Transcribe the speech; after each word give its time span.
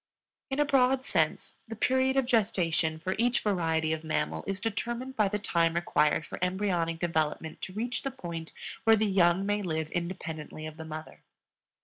In 0.49 0.59
a 0.59 0.65
broad 0.65 1.03
sense, 1.03 1.57
the 1.67 1.75
period 1.75 2.17
of 2.17 2.25
gestation 2.25 2.97
for 2.97 3.13
each 3.19 3.41
variety 3.41 3.93
of 3.93 4.03
mammal 4.03 4.43
is 4.47 4.59
determined 4.59 5.15
by 5.15 5.27
the 5.27 5.37
time 5.37 5.75
required 5.75 6.25
for 6.25 6.39
embryonic 6.41 6.97
development 6.97 7.61
to 7.61 7.73
reach 7.73 8.01
the 8.01 8.09
point 8.09 8.51
where 8.83 8.95
the 8.95 9.05
young 9.05 9.45
may 9.45 9.61
live 9.61 9.91
independently 9.91 10.65
of 10.65 10.77
the 10.77 10.85
mother. 10.85 11.21